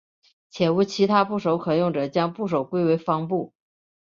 [0.49, 3.53] 且无其他部首可用者将部首归为方部。